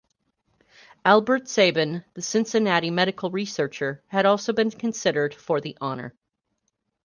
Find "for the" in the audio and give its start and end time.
5.35-5.77